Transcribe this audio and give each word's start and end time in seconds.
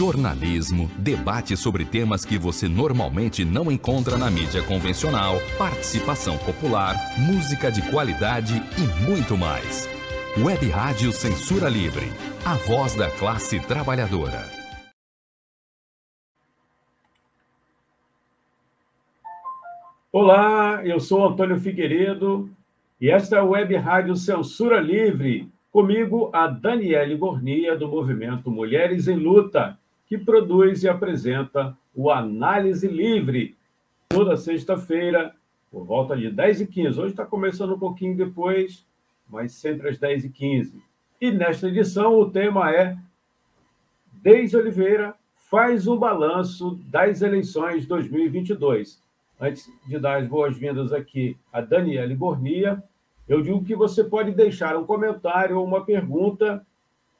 jornalismo, 0.00 0.90
debate 0.96 1.54
sobre 1.58 1.84
temas 1.84 2.24
que 2.24 2.38
você 2.38 2.66
normalmente 2.66 3.44
não 3.44 3.70
encontra 3.70 4.16
na 4.16 4.30
mídia 4.30 4.62
convencional, 4.62 5.34
participação 5.58 6.38
popular, 6.38 6.94
música 7.18 7.70
de 7.70 7.82
qualidade 7.90 8.54
e 8.78 9.06
muito 9.06 9.36
mais. 9.36 9.86
Web 10.38 10.70
Rádio 10.70 11.12
Censura 11.12 11.68
Livre, 11.68 12.06
a 12.46 12.54
voz 12.54 12.94
da 12.94 13.10
classe 13.10 13.60
trabalhadora. 13.60 14.40
Olá, 20.10 20.80
eu 20.82 20.98
sou 20.98 21.28
Antônio 21.28 21.60
Figueiredo 21.60 22.48
e 22.98 23.10
esta 23.10 23.36
é 23.36 23.38
a 23.40 23.44
Web 23.44 23.76
Rádio 23.76 24.16
Censura 24.16 24.80
Livre 24.80 25.52
Comigo, 25.70 26.30
a 26.32 26.46
Daniele 26.46 27.16
Gornia, 27.16 27.76
do 27.76 27.86
movimento 27.86 28.50
Mulheres 28.50 29.06
em 29.06 29.16
Luta, 29.16 29.78
que 30.10 30.18
produz 30.18 30.82
e 30.82 30.88
apresenta 30.88 31.78
o 31.94 32.10
Análise 32.10 32.88
Livre, 32.88 33.56
toda 34.08 34.36
sexta-feira, 34.36 35.32
por 35.70 35.84
volta 35.84 36.16
de 36.16 36.26
10h15. 36.26 36.98
Hoje 36.98 37.10
está 37.12 37.24
começando 37.24 37.76
um 37.76 37.78
pouquinho 37.78 38.16
depois, 38.16 38.84
mas 39.28 39.52
sempre 39.52 39.88
às 39.88 40.00
10h15. 40.00 40.72
E 41.20 41.30
nesta 41.30 41.68
edição 41.68 42.18
o 42.18 42.28
tema 42.28 42.74
é 42.74 42.98
Deise 44.14 44.56
Oliveira 44.56 45.14
faz 45.48 45.86
um 45.86 45.96
balanço 45.96 46.76
das 46.90 47.22
eleições 47.22 47.86
2022. 47.86 49.00
Antes 49.40 49.70
de 49.86 49.96
dar 49.96 50.20
as 50.20 50.26
boas-vindas 50.26 50.92
aqui 50.92 51.36
a 51.52 51.60
Daniele 51.60 52.16
Gornia, 52.16 52.82
eu 53.28 53.42
digo 53.42 53.64
que 53.64 53.76
você 53.76 54.02
pode 54.02 54.32
deixar 54.32 54.76
um 54.76 54.84
comentário 54.84 55.56
ou 55.56 55.64
uma 55.64 55.84
pergunta 55.84 56.66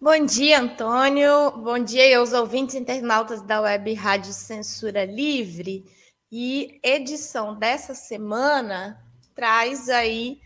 Bom 0.00 0.24
dia, 0.26 0.60
Antônio. 0.60 1.52
Bom 1.52 1.78
dia 1.78 2.18
aos 2.18 2.32
ouvintes 2.32 2.74
internautas 2.74 3.40
da 3.40 3.60
Web 3.62 3.94
Rádio 3.94 4.32
Censura 4.32 5.04
Livre. 5.04 5.84
E 6.30 6.78
edição 6.82 7.54
dessa 7.54 7.94
semana 7.94 9.00
traz 9.34 9.88
aí 9.88 10.40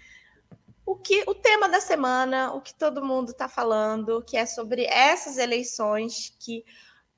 o 0.86 0.94
que 0.96 1.24
o 1.26 1.34
tema 1.34 1.68
da 1.68 1.80
semana, 1.80 2.52
o 2.54 2.60
que 2.60 2.74
todo 2.74 3.04
mundo 3.04 3.32
está 3.32 3.48
falando, 3.48 4.22
que 4.22 4.36
é 4.36 4.46
sobre 4.46 4.84
essas 4.84 5.36
eleições 5.36 6.32
que 6.38 6.64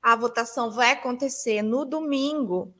a 0.01 0.15
votação 0.15 0.71
vai 0.71 0.91
acontecer 0.91 1.61
no 1.61 1.85
domingo, 1.85 2.73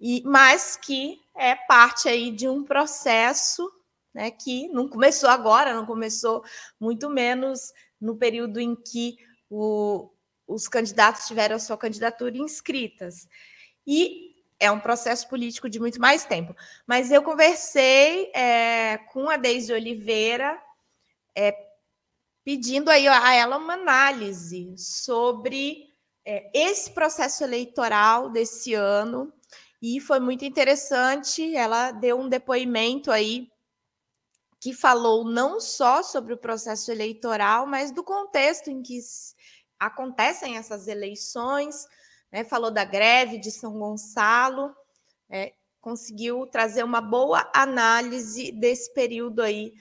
e 0.00 0.22
mas 0.24 0.76
que 0.76 1.20
é 1.36 1.54
parte 1.54 2.08
aí 2.08 2.30
de 2.30 2.48
um 2.48 2.64
processo 2.64 3.70
né, 4.14 4.30
que 4.30 4.68
não 4.68 4.88
começou 4.88 5.28
agora, 5.28 5.74
não 5.74 5.86
começou 5.86 6.42
muito 6.78 7.08
menos 7.08 7.72
no 8.00 8.16
período 8.16 8.60
em 8.60 8.74
que 8.74 9.16
o, 9.50 10.10
os 10.46 10.68
candidatos 10.68 11.26
tiveram 11.26 11.56
a 11.56 11.60
sua 11.60 11.76
candidatura 11.76 12.36
inscritas. 12.36 13.28
E 13.86 14.36
é 14.60 14.70
um 14.70 14.80
processo 14.80 15.28
político 15.28 15.68
de 15.68 15.78
muito 15.78 16.00
mais 16.00 16.24
tempo. 16.24 16.54
Mas 16.86 17.10
eu 17.10 17.22
conversei 17.22 18.30
é, 18.34 18.98
com 19.12 19.30
a 19.30 19.36
Deise 19.36 19.72
Oliveira, 19.72 20.60
é, 21.34 21.56
pedindo 22.44 22.90
aí 22.90 23.06
a 23.06 23.34
ela 23.34 23.56
uma 23.56 23.74
análise 23.74 24.74
sobre 24.76 25.86
é, 26.24 26.50
esse 26.52 26.90
processo 26.90 27.44
eleitoral 27.44 28.30
desse 28.30 28.74
ano, 28.74 29.32
e 29.80 30.00
foi 30.00 30.20
muito 30.20 30.44
interessante. 30.44 31.54
Ela 31.54 31.92
deu 31.92 32.18
um 32.18 32.28
depoimento 32.28 33.10
aí 33.10 33.48
que 34.60 34.72
falou 34.72 35.24
não 35.24 35.60
só 35.60 36.02
sobre 36.02 36.34
o 36.34 36.38
processo 36.38 36.90
eleitoral, 36.90 37.66
mas 37.66 37.92
do 37.92 38.02
contexto 38.02 38.68
em 38.68 38.82
que 38.82 38.98
acontecem 39.78 40.56
essas 40.56 40.88
eleições, 40.88 41.86
né, 42.32 42.42
falou 42.42 42.70
da 42.70 42.84
greve 42.84 43.38
de 43.38 43.52
São 43.52 43.78
Gonçalo, 43.78 44.74
é, 45.30 45.54
conseguiu 45.80 46.44
trazer 46.46 46.82
uma 46.82 47.00
boa 47.00 47.48
análise 47.54 48.50
desse 48.50 48.92
período 48.92 49.42
aí, 49.42 49.72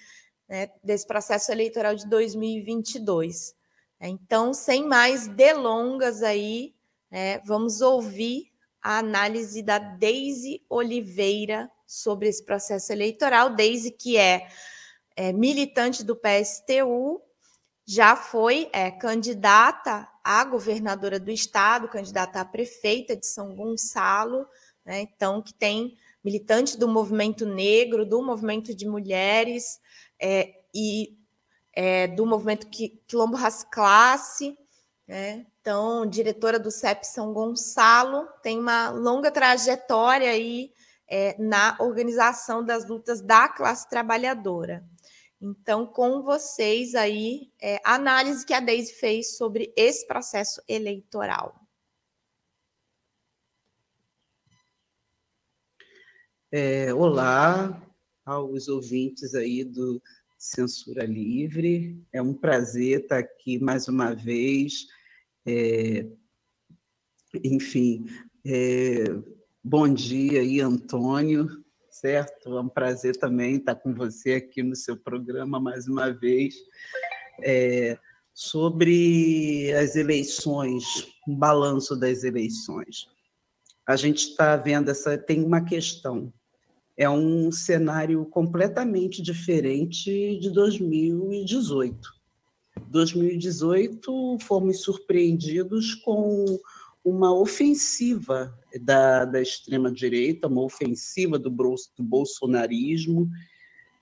né, 0.47 0.69
desse 0.83 1.07
processo 1.07 1.51
eleitoral 1.51 1.95
de 1.95 2.07
2022. 2.07 3.55
É, 3.99 4.07
então, 4.07 4.53
sem 4.53 4.85
mais 4.85 5.27
delongas 5.27 6.21
aí, 6.21 6.75
é, 7.09 7.39
vamos 7.39 7.81
ouvir 7.81 8.51
a 8.81 8.99
análise 8.99 9.61
da 9.61 9.77
Deise 9.79 10.61
Oliveira 10.69 11.69
sobre 11.85 12.27
esse 12.27 12.43
processo 12.43 12.91
eleitoral. 12.91 13.49
Deise, 13.49 13.91
que 13.91 14.17
é, 14.17 14.47
é 15.15 15.31
militante 15.33 16.03
do 16.03 16.15
PSTU, 16.15 17.21
já 17.85 18.15
foi 18.15 18.69
é, 18.73 18.91
candidata 18.91 20.07
a 20.23 20.43
governadora 20.43 21.19
do 21.19 21.31
estado, 21.31 21.87
candidata 21.87 22.41
a 22.41 22.45
prefeita 22.45 23.15
de 23.15 23.25
São 23.25 23.55
Gonçalo, 23.55 24.45
né? 24.85 25.01
então 25.01 25.41
que 25.41 25.53
tem 25.53 25.97
militantes 26.23 26.75
do 26.75 26.87
movimento 26.87 27.45
negro, 27.45 28.05
do 28.05 28.21
movimento 28.21 28.75
de 28.75 28.85
mulheres 28.85 29.79
é, 30.21 30.53
e 30.75 31.17
é, 31.71 32.07
do 32.07 32.25
movimento 32.25 32.67
Quilombo 33.07 33.37
Ras 33.37 33.63
Classe, 33.63 34.57
né? 35.07 35.45
Então 35.67 36.05
diretora 36.05 36.57
do 36.57 36.71
CEP 36.71 37.05
São 37.05 37.33
Gonçalo, 37.33 38.25
tem 38.41 38.57
uma 38.57 38.89
longa 38.89 39.29
trajetória 39.29 40.29
aí 40.29 40.71
é, 41.05 41.35
na 41.37 41.75
organização 41.81 42.63
das 42.63 42.87
lutas 42.87 43.19
da 43.19 43.49
classe 43.49 43.89
trabalhadora. 43.89 44.81
Então, 45.41 45.85
com 45.85 46.23
vocês 46.23 46.95
aí, 46.95 47.51
é, 47.61 47.81
a 47.83 47.95
análise 47.95 48.45
que 48.45 48.53
a 48.53 48.61
Deise 48.61 48.93
fez 48.93 49.35
sobre 49.35 49.73
esse 49.75 50.07
processo 50.07 50.61
eleitoral. 50.69 51.53
É, 56.49 56.93
olá 56.93 57.85
aos 58.25 58.69
ouvintes 58.69 59.35
aí 59.35 59.65
do 59.65 60.01
Censura 60.37 61.03
Livre. 61.03 62.01
É 62.13 62.21
um 62.21 62.33
prazer 62.33 63.01
estar 63.01 63.17
aqui 63.17 63.59
mais 63.59 63.89
uma 63.89 64.15
vez. 64.15 64.95
É, 65.47 66.05
enfim, 67.43 68.05
é, 68.45 69.05
bom 69.63 69.87
dia 69.87 70.41
aí, 70.41 70.59
Antônio 70.59 71.65
certo? 71.99 72.55
É 72.55 72.61
um 72.61 72.69
prazer 72.69 73.17
também 73.17 73.55
estar 73.55 73.75
com 73.75 73.93
você 73.93 74.33
aqui 74.35 74.61
no 74.61 74.75
seu 74.75 74.95
programa 74.95 75.59
mais 75.59 75.87
uma 75.87 76.11
vez. 76.11 76.55
É, 77.43 77.97
sobre 78.33 79.73
as 79.73 79.95
eleições, 79.95 80.83
um 81.27 81.35
balanço 81.35 81.95
das 81.95 82.23
eleições. 82.23 83.07
A 83.87 83.95
gente 83.95 84.29
está 84.29 84.55
vendo 84.55 84.89
essa. 84.89 85.17
Tem 85.17 85.43
uma 85.43 85.61
questão. 85.61 86.31
É 86.95 87.09
um 87.09 87.51
cenário 87.51 88.25
completamente 88.25 89.21
diferente 89.21 90.39
de 90.39 90.49
2018. 90.51 92.16
2018 92.89 94.37
fomos 94.41 94.81
surpreendidos 94.81 95.95
com 95.95 96.59
uma 97.03 97.33
ofensiva 97.33 98.53
da, 98.81 99.25
da 99.25 99.41
extrema-direita, 99.41 100.47
uma 100.47 100.61
ofensiva 100.63 101.39
do, 101.39 101.49
do 101.49 102.03
bolsonarismo, 102.03 103.29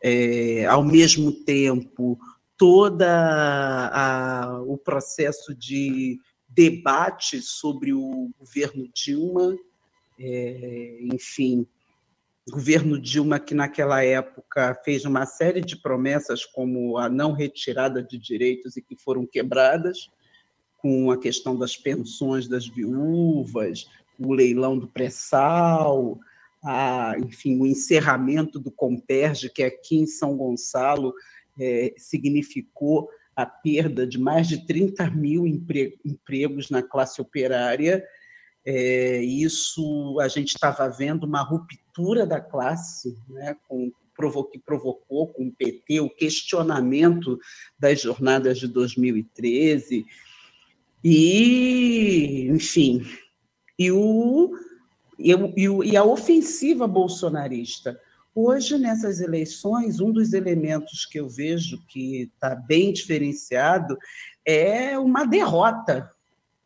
é, 0.01 0.65
ao 0.65 0.83
mesmo 0.83 1.31
tempo, 1.31 2.17
todo 2.57 3.03
o 4.67 4.77
processo 4.77 5.53
de 5.53 6.19
debate 6.49 7.41
sobre 7.41 7.93
o 7.93 8.31
governo 8.39 8.87
Dilma, 8.93 9.55
é, 10.17 10.99
enfim, 11.01 11.67
governo 12.49 12.99
Dilma 12.99 13.39
que 13.39 13.55
naquela 13.55 14.03
época 14.03 14.79
fez 14.85 15.03
uma 15.03 15.25
série 15.25 15.61
de 15.61 15.75
promessas 15.75 16.45
como 16.45 16.97
a 16.97 17.09
não 17.09 17.31
retirada 17.31 18.03
de 18.03 18.19
direitos 18.19 18.77
e 18.77 18.81
que 18.81 18.95
foram 18.95 19.25
quebradas, 19.25 20.09
com 20.77 21.09
a 21.09 21.17
questão 21.17 21.57
das 21.57 21.75
pensões 21.75 22.47
das 22.47 22.67
viúvas, 22.67 23.89
o 24.19 24.31
leilão 24.31 24.77
do 24.77 24.87
pré-sal, 24.87 26.19
enfim, 27.25 27.59
o 27.59 27.65
encerramento 27.65 28.59
do 28.59 28.71
Comperge, 28.71 29.49
que 29.49 29.63
aqui 29.63 29.97
em 29.97 30.05
São 30.05 30.37
Gonçalo 30.37 31.13
é, 31.59 31.93
significou 31.97 33.09
a 33.35 33.45
perda 33.45 34.05
de 34.05 34.19
mais 34.19 34.47
de 34.47 34.65
30 34.65 35.09
mil 35.09 35.45
empregos 35.47 36.69
na 36.69 36.83
classe 36.83 37.19
operária. 37.19 38.03
É, 38.63 39.21
isso 39.21 40.19
a 40.21 40.27
gente 40.27 40.49
estava 40.49 40.87
vendo 40.87 41.25
uma 41.25 41.41
ruptura 41.41 41.84
da 42.25 42.39
classe, 42.39 43.17
né, 43.29 43.55
com, 43.67 43.91
que 44.51 44.59
provocou 44.59 45.27
com 45.27 45.47
o 45.47 45.51
PT 45.51 45.99
o 45.99 46.09
questionamento 46.09 47.37
das 47.77 48.01
jornadas 48.01 48.57
de 48.59 48.67
2013. 48.67 50.05
E, 51.03 52.47
enfim, 52.49 53.05
e, 53.77 53.91
o, 53.91 54.51
e, 55.19 55.35
o, 55.35 55.83
e 55.83 55.95
a 55.95 56.03
ofensiva 56.03 56.87
bolsonarista. 56.87 57.99
Hoje, 58.33 58.77
nessas 58.77 59.21
eleições, 59.21 59.99
um 59.99 60.11
dos 60.11 60.33
elementos 60.33 61.05
que 61.05 61.19
eu 61.19 61.29
vejo 61.29 61.81
que 61.87 62.23
está 62.23 62.53
bem 62.53 62.91
diferenciado 62.91 63.97
é 64.45 64.99
uma 64.99 65.25
derrota 65.25 66.11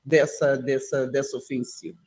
dessa, 0.04 0.58
dessa, 0.58 1.06
dessa 1.06 1.38
ofensiva. 1.38 1.98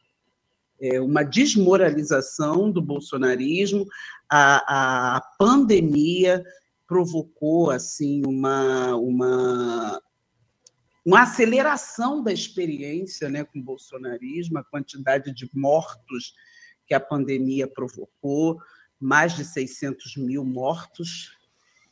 É 0.82 1.00
uma 1.00 1.22
desmoralização 1.22 2.72
do 2.72 2.82
bolsonarismo, 2.82 3.86
a, 4.28 5.16
a 5.16 5.20
pandemia 5.38 6.44
provocou 6.88 7.70
assim 7.70 8.20
uma, 8.26 8.96
uma, 8.96 10.02
uma 11.06 11.22
aceleração 11.22 12.22
da 12.22 12.32
experiência 12.32 13.28
né, 13.28 13.44
com 13.44 13.60
o 13.60 13.62
bolsonarismo, 13.62 14.58
a 14.58 14.64
quantidade 14.64 15.32
de 15.32 15.48
mortos 15.54 16.34
que 16.86 16.94
a 16.94 17.00
pandemia 17.00 17.68
provocou, 17.68 18.58
mais 19.00 19.36
de 19.36 19.44
600 19.44 20.16
mil 20.16 20.44
mortos. 20.44 21.30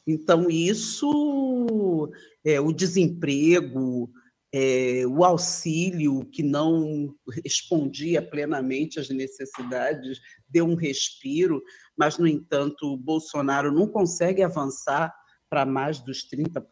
Então, 0.06 0.50
isso, 0.50 2.10
é, 2.44 2.60
o 2.60 2.72
desemprego, 2.72 4.10
é, 4.52 5.04
o 5.06 5.24
auxílio 5.24 6.24
que 6.26 6.42
não 6.42 7.14
respondia 7.44 8.20
plenamente 8.20 8.98
às 8.98 9.08
necessidades, 9.08 10.20
deu 10.48 10.66
um 10.66 10.74
respiro, 10.74 11.62
mas, 11.96 12.18
no 12.18 12.26
entanto, 12.26 12.96
Bolsonaro 12.96 13.72
não 13.72 13.86
consegue 13.86 14.42
avançar 14.42 15.14
para 15.48 15.64
mais 15.64 16.00
dos 16.00 16.28
30%. 16.28 16.64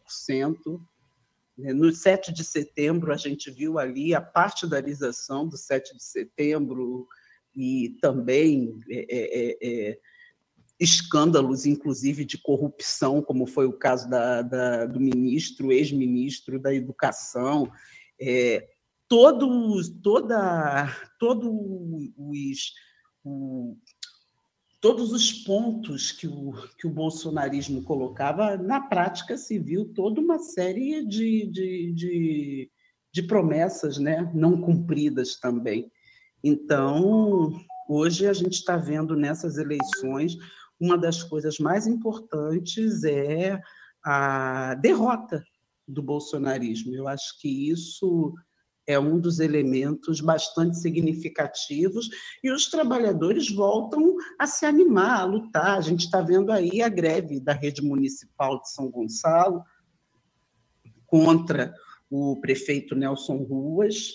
No 1.57 1.93
7 1.93 2.33
de 2.33 2.45
setembro, 2.45 3.13
a 3.13 3.17
gente 3.17 3.51
viu 3.51 3.79
ali 3.79 4.15
a 4.15 4.21
partidarização 4.21 5.47
do 5.47 5.57
7 5.57 5.97
de 5.97 6.03
setembro 6.03 7.07
e 7.55 7.97
também 8.01 8.79
é, 8.89 9.07
é, 9.11 9.59
é 9.61 9.99
escândalos, 10.79 11.67
inclusive 11.67 12.25
de 12.25 12.39
corrupção, 12.39 13.21
como 13.21 13.47
foi 13.47 13.67
o 13.67 13.73
caso 13.73 14.09
da, 14.09 14.43
da 14.43 14.87
do 14.87 15.01
ministro, 15.01 15.73
ex-ministro 15.73 16.59
da 16.59 16.73
Educação, 16.73 17.71
é, 18.21 18.69
todos, 19.09 19.89
toda, 20.03 20.87
todos 21.19 21.51
os, 22.17 22.73
o, 23.25 23.77
todos 24.81 25.13
os 25.13 25.33
pontos 25.33 26.13
que 26.13 26.29
o, 26.29 26.53
que 26.79 26.87
o 26.87 26.91
bolsonarismo 26.91 27.83
colocava, 27.83 28.57
na 28.57 28.81
prática 28.81 29.37
se 29.37 29.59
viu 29.59 29.87
toda 29.87 30.21
uma 30.21 30.39
série 30.39 31.05
de, 31.05 31.47
de, 31.47 31.93
de, 31.93 32.71
de 33.13 33.23
promessas 33.23 33.99
né, 33.99 34.31
não 34.35 34.61
cumpridas 34.61 35.37
também. 35.37 35.91
Então, 36.43 37.53
hoje 37.89 38.29
a 38.29 38.33
gente 38.33 38.55
está 38.55 38.77
vendo 38.77 39.17
nessas 39.17 39.59
eleições 39.59 40.37
uma 40.81 40.97
das 40.97 41.23
coisas 41.23 41.59
mais 41.59 41.87
importantes 41.87 43.05
é 43.05 43.61
a 44.05 44.75
derrota 44.75 45.43
do 45.87 46.03
bolsonarismo. 46.03 46.95
Eu 46.95 47.09
acho 47.09 47.41
que 47.41 47.71
isso 47.71 48.35
é 48.87 48.99
um 48.99 49.21
dos 49.21 49.39
elementos 49.39 50.21
bastante 50.21 50.79
significativos 50.79 52.09
e 52.43 52.51
os 52.51 52.71
trabalhadores 52.71 53.51
voltam 53.51 54.17
a 54.39 54.47
se 54.47 54.65
animar, 54.65 55.21
a 55.21 55.25
lutar. 55.25 55.77
A 55.77 55.81
gente 55.83 56.07
está 56.07 56.23
vendo 56.23 56.51
aí 56.51 56.81
a 56.81 56.89
greve 56.89 57.39
da 57.39 57.53
rede 57.53 57.83
municipal 57.83 58.61
de 58.63 58.71
São 58.71 58.91
Gonçalo 58.91 59.63
contra 61.07 61.75
o 62.11 62.41
prefeito 62.41 62.95
Nelson 62.95 63.39
Ruas. 63.43 64.13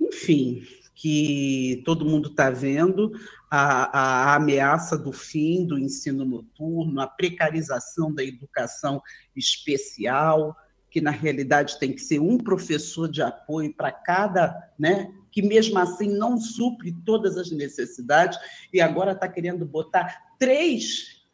Enfim, 0.00 0.62
que 0.96 1.82
todo 1.84 2.06
mundo 2.06 2.30
está 2.30 2.48
vendo, 2.48 3.12
a, 3.50 4.30
a, 4.30 4.34
ameaça 4.34 4.96
do 4.96 5.12
fim 5.12 5.66
do 5.66 5.78
ensino 5.78 6.24
noturno, 6.24 7.00
a 7.02 7.06
precarização 7.06 8.12
da 8.12 8.24
educação 8.24 9.02
especial, 9.36 10.56
que 10.90 11.02
na 11.02 11.10
realidade 11.10 11.78
tem 11.78 11.92
que 11.92 12.00
ser 12.00 12.18
um 12.18 12.38
professor 12.38 13.10
de 13.10 13.20
apoio 13.20 13.74
para 13.74 13.92
cada, 13.92 14.72
né, 14.78 15.12
que 15.30 15.42
mesmo 15.42 15.78
assim 15.78 16.08
não 16.08 16.38
supre 16.38 16.96
todas 17.04 17.36
as 17.36 17.50
necessidades, 17.50 18.38
e 18.72 18.80
agora 18.80 19.12
está 19.12 19.28
querendo 19.28 19.66
botar 19.66 20.34
três 20.38 21.26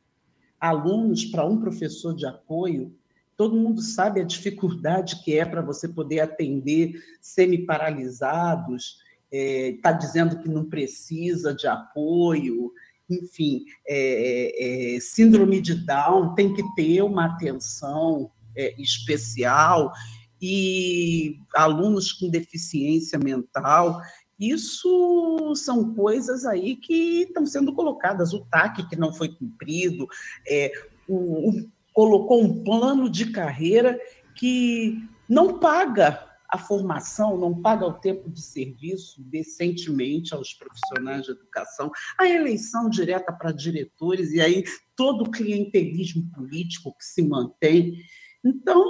alunos 0.60 1.24
para 1.24 1.46
um 1.46 1.60
professor 1.60 2.16
de 2.16 2.26
apoio. 2.26 2.92
Todo 3.36 3.56
mundo 3.56 3.80
sabe 3.80 4.20
a 4.20 4.24
dificuldade 4.24 5.22
que 5.22 5.38
é 5.38 5.44
para 5.44 5.62
você 5.62 5.88
poder 5.88 6.18
atender 6.18 7.00
semi-paralisados, 7.20 8.98
está 9.32 9.90
é, 9.90 9.98
dizendo 9.98 10.38
que 10.38 10.48
não 10.48 10.64
precisa 10.64 11.54
de 11.54 11.66
apoio, 11.66 12.72
enfim, 13.08 13.64
é, 13.86 14.94
é, 14.94 14.96
é, 14.96 15.00
síndrome 15.00 15.60
de 15.60 15.74
Down 15.74 16.34
tem 16.34 16.54
que 16.54 16.62
ter 16.74 17.02
uma 17.02 17.26
atenção 17.26 18.30
é, 18.56 18.74
especial 18.80 19.92
e 20.40 21.38
alunos 21.54 22.12
com 22.12 22.28
deficiência 22.28 23.18
mental. 23.18 24.00
Isso 24.38 25.54
são 25.54 25.94
coisas 25.94 26.44
aí 26.44 26.76
que 26.76 27.22
estão 27.22 27.46
sendo 27.46 27.72
colocadas. 27.72 28.32
O 28.32 28.44
TAC, 28.46 28.88
que 28.88 28.96
não 28.96 29.12
foi 29.12 29.28
cumprido, 29.28 30.06
é, 30.48 30.72
o, 31.08 31.50
o, 31.50 31.70
colocou 31.92 32.42
um 32.42 32.64
plano 32.64 33.08
de 33.08 33.30
carreira 33.30 33.98
que 34.34 34.98
não 35.28 35.58
paga 35.58 36.31
a 36.52 36.58
formação, 36.58 37.38
não 37.38 37.62
paga 37.62 37.86
o 37.86 37.94
tempo 37.94 38.28
de 38.28 38.42
serviço 38.42 39.22
decentemente 39.22 40.34
aos 40.34 40.52
profissionais 40.52 41.24
de 41.24 41.30
educação, 41.30 41.90
a 42.18 42.28
eleição 42.28 42.90
direta 42.90 43.32
para 43.32 43.52
diretores, 43.52 44.32
e 44.32 44.40
aí 44.40 44.62
todo 44.94 45.24
o 45.24 45.30
clientelismo 45.30 46.30
político 46.30 46.94
que 46.98 47.06
se 47.06 47.22
mantém. 47.22 47.96
Então, 48.44 48.84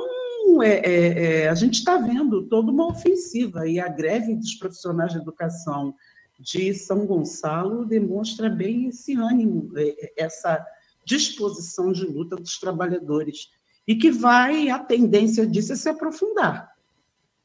é, 0.60 0.70
é, 0.70 1.42
é, 1.44 1.48
a 1.48 1.54
gente 1.54 1.74
está 1.74 1.98
vendo 1.98 2.48
toda 2.48 2.72
uma 2.72 2.88
ofensiva, 2.88 3.68
e 3.68 3.78
a 3.78 3.86
greve 3.86 4.34
dos 4.34 4.54
profissionais 4.54 5.12
de 5.12 5.18
educação 5.18 5.94
de 6.40 6.74
São 6.74 7.06
Gonçalo 7.06 7.86
demonstra 7.86 8.50
bem 8.50 8.88
esse 8.88 9.14
ânimo, 9.14 9.70
é, 9.76 10.12
essa 10.16 10.66
disposição 11.06 11.92
de 11.92 12.04
luta 12.04 12.34
dos 12.34 12.58
trabalhadores, 12.58 13.50
e 13.86 13.94
que 13.94 14.10
vai, 14.10 14.68
a 14.68 14.80
tendência 14.80 15.46
disso 15.46 15.72
é 15.72 15.76
se 15.76 15.88
aprofundar 15.88 16.71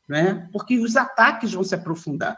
né? 0.08 0.48
porque 0.52 0.80
os 0.80 0.96
ataques 0.96 1.54
vão 1.54 1.64
se 1.64 1.76
aprofundar. 1.76 2.38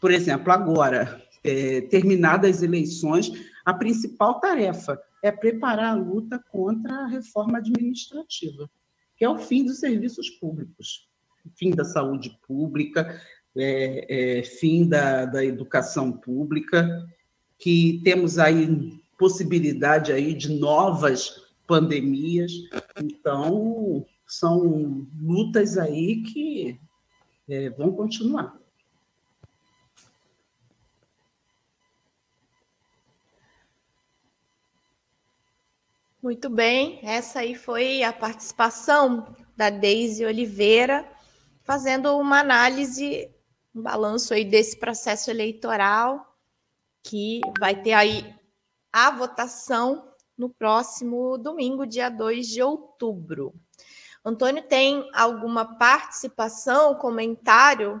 Por 0.00 0.10
exemplo, 0.10 0.52
agora, 0.52 1.22
é, 1.42 1.82
terminadas 1.82 2.56
as 2.56 2.62
eleições, 2.62 3.30
a 3.64 3.72
principal 3.72 4.40
tarefa 4.40 5.00
é 5.22 5.30
preparar 5.30 5.92
a 5.92 5.94
luta 5.94 6.42
contra 6.50 6.94
a 6.94 7.06
reforma 7.06 7.58
administrativa, 7.58 8.68
que 9.16 9.24
é 9.24 9.28
o 9.28 9.38
fim 9.38 9.64
dos 9.64 9.78
serviços 9.78 10.28
públicos, 10.30 11.08
fim 11.56 11.70
da 11.70 11.84
saúde 11.84 12.38
pública, 12.46 13.20
é, 13.56 14.38
é, 14.38 14.42
fim 14.42 14.88
da, 14.88 15.24
da 15.24 15.44
educação 15.44 16.12
pública, 16.12 17.06
que 17.58 18.00
temos 18.04 18.38
aí 18.38 18.98
possibilidade 19.18 20.12
aí 20.12 20.34
de 20.34 20.48
novas 20.58 21.42
pandemias. 21.66 22.52
Então, 23.02 24.04
são 24.26 25.06
lutas 25.20 25.78
aí 25.78 26.22
que 26.22 26.78
é, 27.48 27.70
vão 27.70 27.92
continuar. 27.92 28.58
Muito 36.22 36.48
bem, 36.48 37.00
essa 37.02 37.40
aí 37.40 37.54
foi 37.54 38.02
a 38.02 38.10
participação 38.10 39.36
da 39.54 39.68
Deise 39.68 40.24
Oliveira, 40.24 41.06
fazendo 41.62 42.16
uma 42.16 42.40
análise, 42.40 43.30
um 43.74 43.82
balanço 43.82 44.32
aí 44.32 44.42
desse 44.42 44.78
processo 44.78 45.30
eleitoral, 45.30 46.34
que 47.02 47.42
vai 47.60 47.82
ter 47.82 47.92
aí 47.92 48.34
a 48.90 49.10
votação 49.10 50.14
no 50.36 50.48
próximo 50.48 51.36
domingo, 51.36 51.86
dia 51.86 52.08
2 52.08 52.48
de 52.48 52.62
outubro. 52.62 53.52
Antônio, 54.24 54.62
tem 54.62 55.08
alguma 55.12 55.76
participação, 55.76 56.94
comentário 56.94 58.00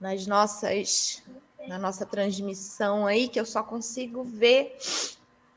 nas 0.00 0.26
nossas 0.26 1.22
na 1.68 1.78
nossa 1.78 2.06
transmissão 2.06 3.06
aí, 3.06 3.28
que 3.28 3.40
eu 3.40 3.44
só 3.44 3.62
consigo 3.62 4.22
ver 4.22 4.76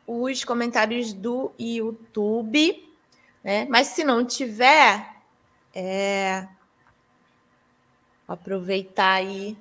os 0.07 0.43
comentários 0.43 1.13
do 1.13 1.51
YouTube, 1.59 2.83
né? 3.43 3.65
Mas 3.69 3.87
se 3.87 4.03
não 4.03 4.25
tiver, 4.25 5.17
é... 5.73 6.47
aproveitar 8.27 9.13
aí 9.13 9.55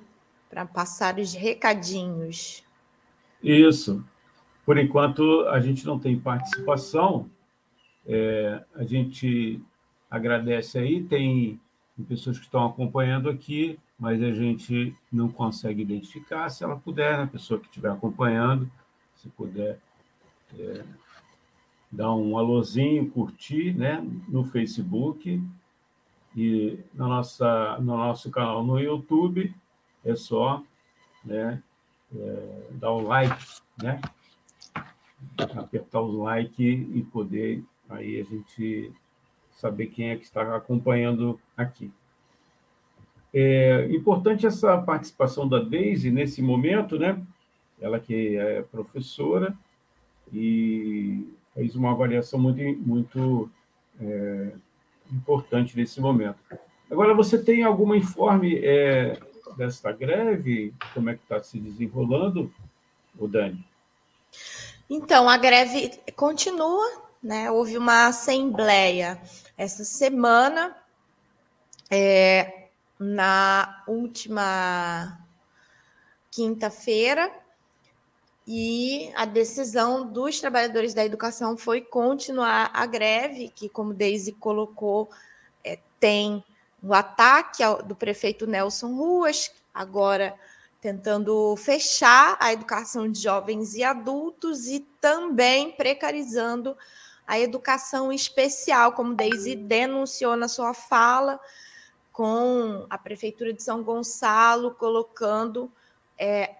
para 0.49 0.65
passar 0.65 1.19
os 1.19 1.33
recadinhos. 1.33 2.63
Isso. 3.43 4.03
Por 4.65 4.77
enquanto, 4.77 5.47
a 5.49 5.59
gente 5.59 5.85
não 5.85 5.99
tem 5.99 6.19
participação. 6.19 7.29
É, 8.11 8.63
a 8.73 8.83
gente 8.83 9.61
agradece 10.09 10.79
aí, 10.79 11.03
tem 11.03 11.61
pessoas 12.07 12.39
que 12.39 12.45
estão 12.45 12.65
acompanhando 12.65 13.29
aqui, 13.29 13.77
mas 13.99 14.19
a 14.23 14.31
gente 14.31 14.95
não 15.11 15.29
consegue 15.29 15.83
identificar. 15.83 16.49
Se 16.49 16.63
ela 16.63 16.75
puder, 16.75 17.19
né, 17.19 17.23
a 17.25 17.27
pessoa 17.27 17.59
que 17.59 17.67
estiver 17.67 17.91
acompanhando, 17.91 18.69
se 19.15 19.29
puder 19.29 19.79
é, 20.57 20.83
dar 21.91 22.15
um 22.15 22.35
alôzinho, 22.35 23.11
curtir 23.11 23.75
né, 23.75 24.03
no 24.27 24.43
Facebook 24.43 25.39
e 26.35 26.79
na 26.95 27.07
nossa, 27.07 27.77
no 27.77 27.95
nosso 27.95 28.31
canal 28.31 28.65
no 28.65 28.79
YouTube, 28.79 29.53
é 30.03 30.15
só 30.15 30.63
né, 31.23 31.61
é, 32.15 32.67
dar 32.71 32.91
o 32.91 33.01
like, 33.01 33.45
né? 33.77 34.01
apertar 35.37 35.99
o 36.01 36.23
like 36.23 36.63
e 36.63 37.03
poder 37.11 37.63
aí 37.89 38.19
a 38.19 38.23
gente 38.23 38.91
saber 39.51 39.87
quem 39.87 40.11
é 40.11 40.15
que 40.15 40.23
está 40.23 40.55
acompanhando 40.55 41.39
aqui. 41.57 41.91
É 43.33 43.87
importante 43.91 44.45
essa 44.45 44.77
participação 44.77 45.47
da 45.47 45.59
Deise 45.59 46.09
nesse 46.09 46.41
momento, 46.41 46.97
né? 46.97 47.21
Ela 47.81 47.99
que 47.99 48.37
é 48.37 48.61
professora 48.63 49.55
e 50.33 51.27
fez 51.53 51.75
uma 51.75 51.91
avaliação 51.91 52.39
muito, 52.39 52.61
muito 52.79 53.51
é, 53.99 54.53
importante 55.11 55.75
nesse 55.75 55.99
momento. 55.99 56.37
Agora, 56.89 57.13
você 57.13 57.37
tem 57.37 57.63
algum 57.63 57.93
informe 57.93 58.59
é, 58.63 59.19
desta 59.55 59.91
greve? 59.91 60.73
Como 60.93 61.09
é 61.09 61.13
que 61.13 61.21
está 61.21 61.41
se 61.41 61.59
desenrolando, 61.59 62.51
o 63.17 63.27
Dani? 63.27 63.63
Então, 64.89 65.29
a 65.29 65.37
greve 65.37 65.91
continua, 66.15 67.08
né? 67.21 67.51
Houve 67.51 67.77
uma 67.77 68.07
assembleia 68.07 69.21
essa 69.57 69.83
semana, 69.83 70.75
é, 71.91 72.69
na 72.97 73.83
última 73.87 75.19
quinta-feira, 76.31 77.31
e 78.47 79.11
a 79.15 79.25
decisão 79.25 80.11
dos 80.11 80.39
trabalhadores 80.39 80.93
da 80.93 81.05
educação 81.05 81.55
foi 81.55 81.81
continuar 81.81 82.71
a 82.73 82.85
greve, 82.85 83.49
que, 83.49 83.69
como 83.69 83.93
Deise 83.93 84.31
colocou, 84.31 85.09
é, 85.63 85.77
tem 85.99 86.43
o 86.81 86.93
ataque 86.93 87.61
ao, 87.61 87.83
do 87.83 87.95
prefeito 87.95 88.47
Nelson 88.47 88.95
Ruas, 88.95 89.51
agora 89.73 90.33
tentando 90.81 91.55
fechar 91.57 92.37
a 92.39 92.53
educação 92.53 93.11
de 93.11 93.21
jovens 93.21 93.75
e 93.75 93.83
adultos 93.83 94.67
e 94.67 94.79
também 95.01 95.71
precarizando 95.73 96.75
a 97.29 97.39
educação 97.39 98.11
especial, 98.11 98.93
como 98.93 99.13
Deise 99.13 99.55
denunciou 99.55 100.35
na 100.35 100.47
sua 100.47 100.73
fala, 100.73 101.39
com 102.11 102.87
a 102.89 102.97
Prefeitura 102.97 103.53
de 103.53 103.61
São 103.61 103.83
Gonçalo 103.83 104.71
colocando 104.71 105.71
é, 106.17 106.55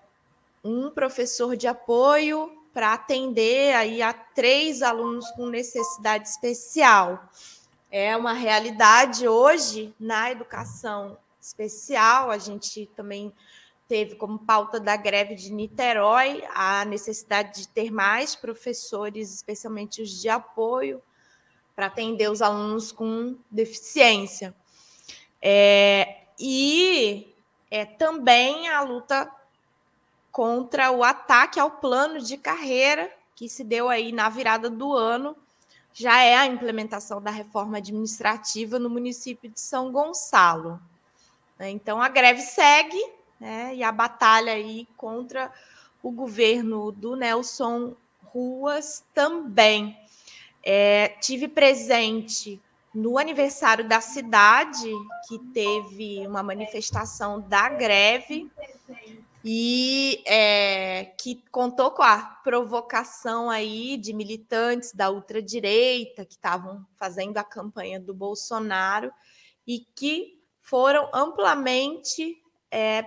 um 0.63 0.91
professor 0.91 1.57
de 1.57 1.67
apoio 1.67 2.55
para 2.71 2.93
atender 2.93 3.73
aí 3.73 4.03
a 4.03 4.13
três 4.13 4.83
alunos 4.83 5.31
com 5.31 5.47
necessidade 5.47 6.29
especial. 6.29 7.27
É 7.89 8.15
uma 8.15 8.33
realidade 8.33 9.27
hoje 9.27 9.91
na 9.99 10.29
educação 10.29 11.17
especial, 11.41 12.29
a 12.29 12.37
gente 12.37 12.85
também 12.95 13.33
teve 13.89 14.15
como 14.15 14.37
pauta 14.37 14.79
da 14.79 14.95
greve 14.95 15.33
de 15.33 15.51
Niterói 15.51 16.43
a 16.53 16.85
necessidade 16.85 17.61
de 17.61 17.67
ter 17.67 17.91
mais 17.91 18.35
professores, 18.35 19.33
especialmente 19.33 20.01
os 20.01 20.21
de 20.21 20.29
apoio, 20.29 21.01
para 21.75 21.87
atender 21.87 22.29
os 22.29 22.41
alunos 22.41 22.91
com 22.91 23.35
deficiência. 23.49 24.55
É, 25.41 26.19
e 26.39 27.33
é, 27.71 27.83
também 27.83 28.69
a 28.69 28.81
luta 28.81 29.29
contra 30.31 30.91
o 30.91 31.03
ataque 31.03 31.59
ao 31.59 31.71
plano 31.71 32.21
de 32.21 32.37
carreira 32.37 33.11
que 33.35 33.49
se 33.49 33.63
deu 33.63 33.89
aí 33.89 34.11
na 34.11 34.27
virada 34.27 34.69
do 34.69 34.93
ano, 34.93 35.33
já 35.93 36.21
é 36.21 36.35
a 36.35 36.45
implementação 36.45 37.21
da 37.21 37.31
reforma 37.31 37.77
administrativa 37.77 38.77
no 38.77 38.89
município 38.89 39.49
de 39.49 39.61
São 39.61 39.93
Gonçalo. 39.93 40.79
Então 41.57 42.01
a 42.01 42.09
greve 42.09 42.41
segue, 42.41 43.01
né? 43.39 43.75
E 43.75 43.83
a 43.83 43.91
batalha 43.91 44.53
aí 44.53 44.87
contra 44.97 45.51
o 46.01 46.11
governo 46.11 46.91
do 46.91 47.15
Nelson 47.15 47.95
Ruas 48.25 49.03
também. 49.13 49.97
É, 50.63 51.09
tive 51.21 51.47
presente 51.47 52.61
no 52.93 53.17
aniversário 53.17 53.87
da 53.87 54.01
cidade, 54.01 54.91
que 55.27 55.39
teve 55.53 56.25
uma 56.27 56.43
manifestação 56.43 57.39
da 57.39 57.69
greve, 57.69 58.51
e 59.43 60.21
é, 60.25 61.05
que 61.17 61.41
contou 61.49 61.91
com 61.91 62.01
a 62.01 62.17
provocação 62.43 63.49
aí 63.49 63.95
de 63.95 64.13
militantes 64.13 64.91
da 64.91 65.09
ultradireita 65.09 66.25
que 66.25 66.33
estavam 66.33 66.85
fazendo 66.97 67.37
a 67.37 67.43
campanha 67.43 67.99
do 67.99 68.13
Bolsonaro 68.13 69.11
e 69.65 69.79
que 69.95 70.37
foram 70.61 71.09
amplamente 71.13 72.37
é, 72.69 73.03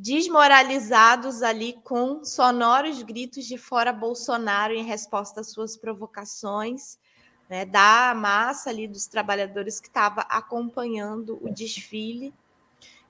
desmoralizados 0.00 1.42
ali 1.42 1.74
com 1.84 2.24
sonoros 2.24 3.02
gritos 3.02 3.44
de 3.44 3.58
fora 3.58 3.92
Bolsonaro 3.92 4.72
em 4.72 4.82
resposta 4.82 5.42
às 5.42 5.50
suas 5.50 5.76
provocações, 5.76 6.98
né, 7.50 7.66
da 7.66 8.14
massa 8.16 8.70
ali 8.70 8.88
dos 8.88 9.06
trabalhadores 9.06 9.78
que 9.78 9.88
estava 9.88 10.22
acompanhando 10.22 11.38
o 11.42 11.52
desfile 11.52 12.32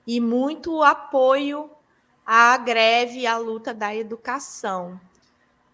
e 0.05 0.19
muito 0.19 0.83
apoio 0.83 1.71
à 2.25 2.57
greve 2.57 3.19
e 3.19 3.27
à 3.27 3.37
luta 3.37 3.73
da 3.73 3.95
educação. 3.95 4.99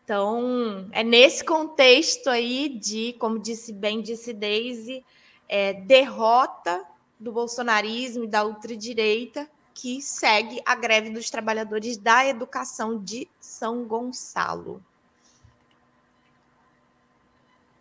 Então, 0.03 0.87
é 0.91 1.03
nesse 1.03 1.43
contexto 1.43 2.29
aí 2.29 2.69
de, 2.69 3.13
como 3.13 3.39
disse 3.39 3.73
bem, 3.73 4.03
disse 4.03 4.33
Daisy, 4.33 5.03
é, 5.49 5.73
derrota 5.73 6.85
do 7.19 7.31
bolsonarismo 7.31 8.25
e 8.25 8.27
da 8.27 8.45
ultradireita, 8.45 9.49
que 9.79 10.01
segue 10.01 10.59
a 10.65 10.73
greve 10.73 11.11
dos 11.11 11.29
trabalhadores 11.29 11.97
da 11.97 12.27
educação 12.27 12.97
de 12.97 13.27
São 13.39 13.85
Gonçalo. 13.85 14.81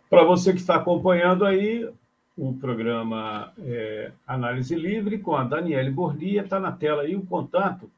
Para 0.07 0.23
você 0.23 0.53
que 0.53 0.59
está 0.59 0.75
acompanhando 0.75 1.43
aí 1.43 1.91
o 2.37 2.53
programa 2.53 3.51
é, 3.57 4.11
Análise 4.27 4.75
Livre 4.75 5.17
com 5.17 5.35
a 5.35 5.43
Daniele 5.43 5.89
Bordia, 5.89 6.43
está 6.43 6.59
na 6.59 6.71
tela 6.71 7.01
aí 7.01 7.15
o 7.15 7.25
contato 7.25 7.89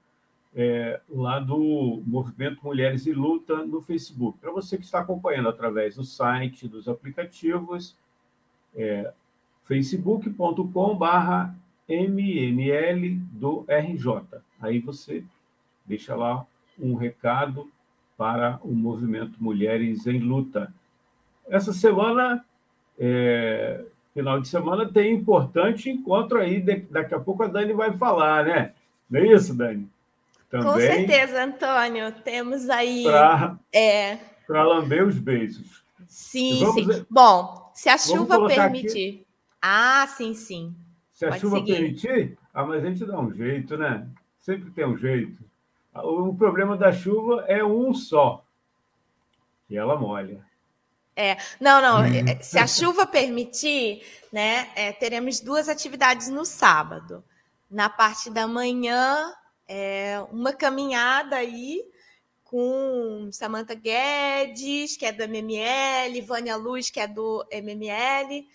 é, 0.55 1.01
lá 1.09 1.41
do 1.41 2.01
Movimento 2.07 2.63
Mulheres 2.63 3.05
e 3.05 3.11
Luta 3.11 3.65
no 3.65 3.81
Facebook. 3.81 4.39
Para 4.39 4.51
você 4.51 4.77
que 4.77 4.85
está 4.85 4.99
acompanhando 4.99 5.49
através 5.49 5.97
do 5.97 6.05
site, 6.05 6.69
dos 6.69 6.87
aplicativos, 6.87 7.97
é, 8.73 9.11
facebook.com.br 9.63 11.68
MML 11.89 13.15
do 13.31 13.65
RJ. 13.67 14.39
Aí 14.61 14.79
você 14.79 15.23
deixa 15.85 16.15
lá 16.15 16.45
um 16.79 16.95
recado 16.95 17.69
para 18.17 18.59
o 18.63 18.71
movimento 18.73 19.41
Mulheres 19.41 20.05
em 20.05 20.19
Luta. 20.19 20.73
Essa 21.49 21.73
semana, 21.73 22.45
é, 22.99 23.83
final 24.13 24.39
de 24.39 24.47
semana, 24.47 24.91
tem 24.91 25.15
importante 25.15 25.89
encontro 25.89 26.39
aí. 26.39 26.61
Daqui 26.89 27.15
a 27.15 27.19
pouco 27.19 27.43
a 27.43 27.47
Dani 27.47 27.73
vai 27.73 27.97
falar, 27.97 28.45
né? 28.45 28.73
Não 29.09 29.19
é 29.19 29.33
isso, 29.33 29.53
Dani? 29.55 29.89
Também 30.49 30.67
Com 30.67 30.79
certeza, 30.79 31.43
Antônio. 31.43 32.11
Temos 32.23 32.69
aí. 32.69 33.03
Para 33.03 33.57
é... 33.73 34.19
lamber 34.49 35.07
os 35.07 35.17
beijos. 35.17 35.83
Sim, 36.07 36.59
vamos, 36.59 36.95
sim. 36.95 37.05
Bom, 37.09 37.71
se 37.73 37.87
a 37.87 37.97
chuva 37.97 38.47
permitir. 38.47 39.09
Aqui... 39.09 39.25
Ah, 39.61 40.07
sim, 40.07 40.33
sim. 40.33 40.75
Se 41.19 41.25
a 41.25 41.29
Pode 41.31 41.41
chuva 41.41 41.57
seguir. 41.57 41.73
permitir, 41.73 42.37
ah, 42.53 42.63
mas 42.63 42.81
a 42.81 42.87
gente 42.87 43.05
dá 43.05 43.19
um 43.19 43.29
jeito, 43.33 43.75
né? 43.75 44.07
Sempre 44.37 44.71
tem 44.71 44.85
um 44.85 44.95
jeito. 44.95 45.43
O 45.93 46.33
problema 46.33 46.77
da 46.77 46.93
chuva 46.93 47.43
é 47.45 47.61
um 47.61 47.93
só, 47.93 48.41
e 49.69 49.75
ela 49.75 49.97
molha. 49.97 50.41
É, 51.17 51.35
não, 51.59 51.81
não. 51.81 52.09
Hum. 52.09 52.25
É, 52.25 52.41
se 52.41 52.57
a 52.57 52.65
chuva 52.65 53.05
permitir, 53.05 54.01
né, 54.31 54.69
é, 54.73 54.93
teremos 54.93 55.41
duas 55.41 55.67
atividades 55.67 56.29
no 56.29 56.45
sábado. 56.45 57.21
Na 57.69 57.89
parte 57.89 58.29
da 58.29 58.47
manhã, 58.47 59.33
é, 59.67 60.25
uma 60.31 60.53
caminhada 60.53 61.35
aí 61.35 61.83
com 62.45 63.27
Samantha 63.33 63.75
Guedes, 63.75 64.95
que 64.95 65.05
é 65.05 65.11
do 65.11 65.23
MML, 65.23 66.21
Vânia 66.21 66.55
Luz, 66.55 66.89
que 66.89 67.01
é 67.01 67.07
do 67.09 67.45
MML, 67.51 68.47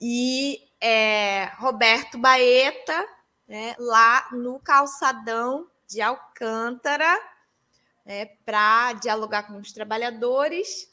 e 0.00 0.71
é, 0.82 1.44
Roberto 1.58 2.18
Baeta, 2.18 3.06
né, 3.46 3.76
lá 3.78 4.28
no 4.32 4.58
calçadão 4.58 5.68
de 5.88 6.02
Alcântara, 6.02 7.20
né, 8.04 8.26
para 8.44 8.94
dialogar 8.94 9.44
com 9.44 9.58
os 9.58 9.72
trabalhadores 9.72 10.90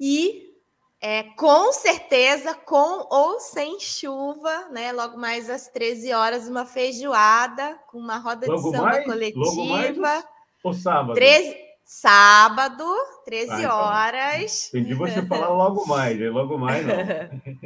e 0.00 0.52
é, 1.00 1.22
com 1.36 1.72
certeza, 1.72 2.52
com 2.52 3.06
ou 3.08 3.38
sem 3.38 3.78
chuva, 3.78 4.68
né? 4.70 4.92
Logo 4.92 5.18
mais 5.18 5.48
às 5.48 5.68
13 5.68 6.12
horas, 6.12 6.48
uma 6.48 6.64
feijoada 6.64 7.78
com 7.86 7.98
uma 7.98 8.16
roda 8.16 8.46
logo 8.46 8.70
de 8.70 8.76
samba 8.76 8.90
mais, 8.90 9.04
coletiva. 9.04 9.44
Logo 9.44 9.66
mais 9.66 10.24
ou 10.64 10.72
sábado? 10.72 11.14
13, 11.14 11.56
sábado, 11.84 12.84
13 13.24 13.52
ah, 13.52 13.58
então, 13.60 13.76
horas. 13.76 14.74
Entendi 14.74 14.94
você 14.94 15.24
falar 15.26 15.50
logo 15.50 15.86
mais, 15.86 16.20
é 16.20 16.28
logo 16.28 16.58
mais 16.58 16.84
não. 16.84 16.94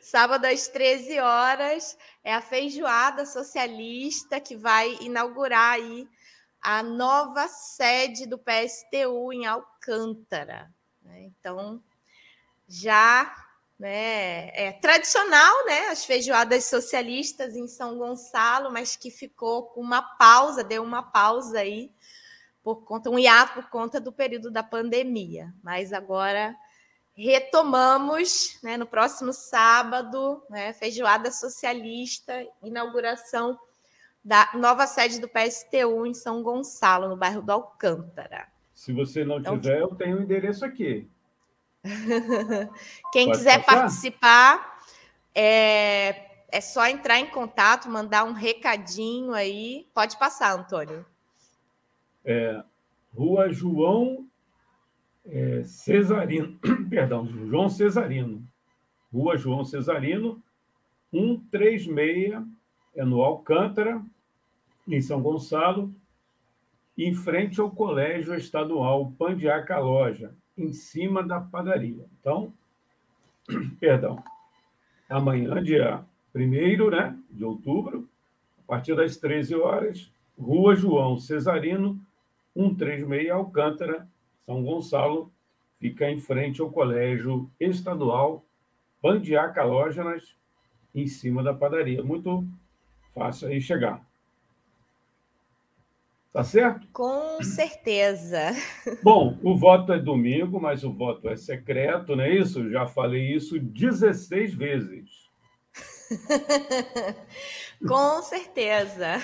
sábado 0.00 0.44
às 0.46 0.68
13 0.68 1.18
horas 1.20 1.96
é 2.22 2.34
a 2.34 2.40
feijoada 2.40 3.26
socialista 3.26 4.40
que 4.40 4.56
vai 4.56 4.96
inaugurar 5.00 5.74
aí 5.74 6.08
a 6.60 6.82
nova 6.82 7.46
sede 7.48 8.26
do 8.26 8.38
PSTU 8.38 9.32
em 9.32 9.46
Alcântara. 9.46 10.72
Né? 11.02 11.22
Então, 11.24 11.82
já 12.66 13.34
né, 13.78 14.48
é 14.54 14.72
tradicional, 14.72 15.66
né, 15.66 15.88
as 15.88 16.04
feijoadas 16.04 16.64
socialistas 16.64 17.54
em 17.54 17.68
São 17.68 17.98
Gonçalo, 17.98 18.72
mas 18.72 18.96
que 18.96 19.10
ficou 19.10 19.64
com 19.64 19.80
uma 19.80 20.00
pausa, 20.00 20.64
deu 20.64 20.82
uma 20.82 21.02
pausa 21.02 21.58
aí 21.58 21.92
por 22.62 22.82
conta 22.84 23.10
um 23.10 23.18
hiato 23.18 23.60
por 23.60 23.68
conta 23.68 24.00
do 24.00 24.10
período 24.10 24.50
da 24.50 24.62
pandemia. 24.62 25.52
Mas 25.62 25.92
agora 25.92 26.56
retomamos, 27.16 28.58
né, 28.62 28.76
no 28.76 28.86
próximo 28.86 29.32
sábado, 29.32 30.42
né, 30.50 30.72
feijoada 30.72 31.30
socialista, 31.30 32.44
inauguração 32.62 33.58
da 34.24 34.50
nova 34.54 34.86
sede 34.86 35.20
do 35.20 35.28
PSTU 35.28 36.06
em 36.06 36.14
São 36.14 36.42
Gonçalo, 36.42 37.08
no 37.08 37.16
bairro 37.16 37.42
do 37.42 37.52
Alcântara. 37.52 38.48
Se 38.72 38.92
você 38.92 39.24
não 39.24 39.38
então, 39.38 39.58
tiver, 39.58 39.80
eu 39.80 39.94
tenho 39.94 40.16
o 40.16 40.20
um 40.20 40.22
endereço 40.22 40.64
aqui. 40.64 41.08
Quem 43.12 43.26
Pode 43.26 43.38
quiser 43.38 43.64
passar? 43.64 43.80
participar, 43.80 44.78
é, 45.34 46.30
é 46.50 46.60
só 46.60 46.86
entrar 46.88 47.20
em 47.20 47.26
contato, 47.26 47.88
mandar 47.88 48.24
um 48.24 48.32
recadinho 48.32 49.32
aí. 49.34 49.86
Pode 49.94 50.18
passar, 50.18 50.58
Antônio. 50.58 51.04
É, 52.24 52.64
Rua 53.14 53.52
João 53.52 54.26
é, 55.26 55.64
Cesarino, 55.64 56.58
perdão, 56.88 57.26
João 57.26 57.68
Cesarino. 57.68 58.42
Rua 59.12 59.36
João 59.36 59.64
Cesarino, 59.64 60.42
136, 61.12 62.42
é 62.96 63.04
no 63.04 63.22
Alcântara, 63.22 64.02
em 64.88 65.00
São 65.00 65.22
Gonçalo, 65.22 65.94
em 66.98 67.14
frente 67.14 67.60
ao 67.60 67.70
Colégio 67.70 68.34
Estadual 68.34 69.12
Pandiaca 69.18 69.78
Loja, 69.78 70.34
em 70.58 70.72
cima 70.72 71.22
da 71.22 71.40
padaria. 71.40 72.04
Então, 72.20 72.52
perdão, 73.78 74.22
amanhã, 75.08 75.62
dia 75.62 76.04
1 76.34 76.90
né, 76.90 77.16
de 77.30 77.44
outubro, 77.44 78.08
a 78.58 78.66
partir 78.66 78.96
das 78.96 79.16
13 79.16 79.54
horas, 79.54 80.10
Rua 80.38 80.74
João 80.74 81.18
Cesarino, 81.18 82.00
136 82.56 83.30
Alcântara, 83.30 84.08
São 84.44 84.62
Gonçalo, 84.62 85.32
fica 85.78 86.10
em 86.10 86.20
frente 86.20 86.60
ao 86.60 86.70
Colégio 86.70 87.50
Estadual 87.58 88.44
Pandiaca 89.00 89.62
Lógenas, 89.62 90.34
em 90.94 91.06
cima 91.06 91.42
da 91.42 91.52
padaria. 91.52 92.02
Muito 92.02 92.46
fácil 93.14 93.48
aí 93.48 93.60
chegar. 93.60 94.04
Tá 96.32 96.42
certo? 96.42 96.86
Com 96.92 97.42
certeza. 97.42 98.50
Bom, 99.02 99.38
o 99.42 99.56
voto 99.56 99.92
é 99.92 99.98
domingo, 99.98 100.60
mas 100.60 100.82
o 100.82 100.92
voto 100.92 101.28
é 101.28 101.36
secreto, 101.36 102.16
não 102.16 102.24
é 102.24 102.34
isso? 102.34 102.68
Já 102.70 102.86
falei 102.86 103.32
isso 103.32 103.60
16 103.60 104.52
vezes. 104.52 105.08
Com 107.86 108.22
certeza. 108.22 109.20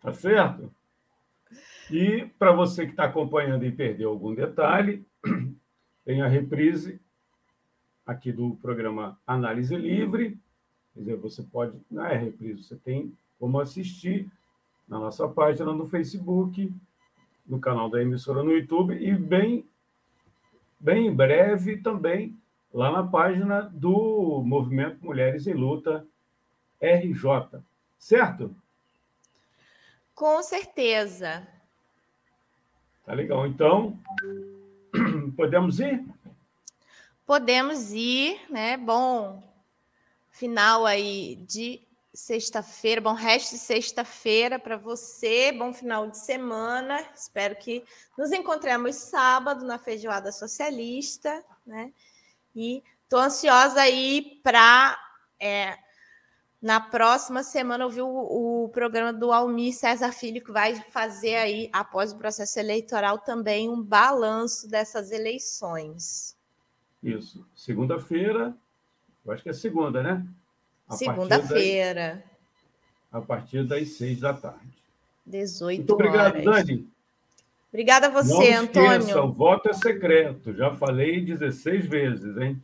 Tá 0.00 0.12
certo? 0.12 0.72
E 1.90 2.26
para 2.38 2.52
você 2.52 2.84
que 2.84 2.92
está 2.92 3.04
acompanhando 3.04 3.64
e 3.64 3.72
perdeu 3.72 4.10
algum 4.10 4.34
detalhe, 4.34 5.06
tem 6.04 6.20
a 6.20 6.28
reprise 6.28 7.00
aqui 8.04 8.32
do 8.32 8.56
programa 8.56 9.18
Análise 9.26 9.74
Livre. 9.76 10.38
Quer 10.94 11.00
dizer, 11.00 11.16
você 11.16 11.42
pode, 11.42 11.78
não 11.90 12.04
é 12.04 12.16
reprise, 12.16 12.64
você 12.64 12.76
tem 12.76 13.16
como 13.38 13.60
assistir 13.60 14.30
na 14.86 14.98
nossa 14.98 15.28
página 15.28 15.72
no 15.72 15.86
Facebook, 15.86 16.72
no 17.46 17.60
canal 17.60 17.88
da 17.88 18.02
emissora 18.02 18.42
no 18.42 18.52
YouTube 18.52 18.94
e 18.94 19.14
bem, 19.14 19.66
bem 20.78 21.06
em 21.06 21.14
breve 21.14 21.78
também 21.78 22.36
lá 22.72 22.90
na 22.90 23.06
página 23.06 23.62
do 23.62 24.42
Movimento 24.44 25.04
Mulheres 25.04 25.46
em 25.46 25.54
Luta 25.54 26.06
RJ, 26.80 27.62
certo? 27.98 28.54
Com 30.14 30.42
certeza. 30.42 31.46
Tá 33.08 33.14
legal. 33.14 33.46
Então, 33.46 33.98
podemos 35.34 35.80
ir? 35.80 36.04
Podemos 37.24 37.90
ir, 37.90 38.38
né? 38.50 38.76
Bom, 38.76 39.42
final 40.28 40.84
aí 40.84 41.36
de 41.36 41.80
sexta-feira, 42.12 43.00
bom 43.00 43.14
resto 43.14 43.52
de 43.52 43.60
sexta-feira 43.60 44.58
para 44.58 44.76
você, 44.76 45.50
bom 45.52 45.72
final 45.72 46.10
de 46.10 46.18
semana. 46.18 47.02
Espero 47.16 47.56
que 47.56 47.82
nos 48.18 48.30
encontremos 48.30 48.96
sábado 48.96 49.64
na 49.64 49.78
feijoada 49.78 50.30
socialista, 50.30 51.42
né? 51.66 51.90
E 52.54 52.84
tô 53.08 53.16
ansiosa 53.16 53.80
aí 53.80 54.38
para 54.44 54.98
é, 55.40 55.78
na 56.60 56.80
próxima 56.80 57.42
semana 57.42 57.84
ouvir 57.84 58.02
o, 58.02 58.64
o, 58.64 58.68
programa 58.70 59.12
do 59.12 59.32
Almir 59.32 59.72
César 59.72 60.12
Filho, 60.12 60.42
que 60.42 60.50
vai 60.50 60.74
fazer 60.90 61.36
aí, 61.36 61.70
após 61.72 62.12
o 62.12 62.18
processo 62.18 62.58
eleitoral, 62.58 63.18
também 63.18 63.68
um 63.68 63.80
balanço 63.80 64.68
dessas 64.68 65.12
eleições. 65.12 66.36
Isso. 67.02 67.46
Segunda-feira, 67.54 68.56
eu 69.24 69.32
acho 69.32 69.42
que 69.42 69.50
é 69.50 69.52
segunda, 69.52 70.02
né? 70.02 70.26
Segunda-feira. 70.90 72.24
A 73.12 73.20
partir 73.20 73.64
das 73.64 73.90
seis 73.90 74.20
da 74.20 74.34
tarde. 74.34 74.76
18 75.24 75.78
Muito 75.78 75.94
obrigado, 75.94 76.34
horas. 76.34 76.66
Dani. 76.66 76.88
Obrigada 77.68 78.06
a 78.06 78.10
você, 78.10 78.54
Não 78.54 78.62
Antônio. 78.62 78.98
Esqueça, 78.98 79.22
o 79.22 79.32
voto 79.32 79.68
é 79.68 79.74
secreto. 79.74 80.54
Já 80.54 80.74
falei 80.74 81.20
16 81.20 81.86
vezes, 81.86 82.36
hein? 82.38 82.60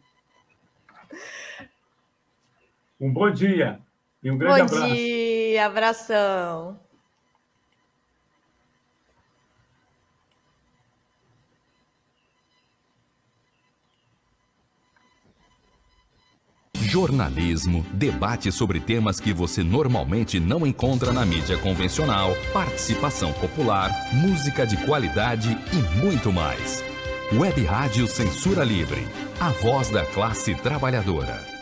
Um 3.01 3.13
bom 3.13 3.31
dia 3.31 3.81
e 4.23 4.31
um 4.31 4.39
grande 4.39 4.61
bom 4.61 4.65
abraço. 4.65 4.89
Bom 4.89 4.95
dia, 4.95 5.67
abração. 5.67 6.85
jornalismo, 16.95 17.85
debate 17.93 18.53
sobre 18.53 18.79
temas 18.79 19.19
que 19.19 19.33
você 19.33 19.65
normalmente 19.65 20.39
não 20.39 20.65
encontra 20.65 21.13
na 21.13 21.27
mídia 21.27 21.59
convencional, 21.59 22.31
participação 22.53 23.33
popular, 23.33 23.91
música 24.13 24.65
de 24.65 24.77
qualidade 24.85 25.59
e 25.73 25.99
muito 26.01 26.33
mais. 26.33 26.85
Web 27.33 27.65
Rádio 27.65 28.07
Censura 28.07 28.63
Livre, 28.63 29.09
a 29.41 29.49
voz 29.51 29.91
da 29.91 30.07
classe 30.07 30.55
trabalhadora. 30.55 31.54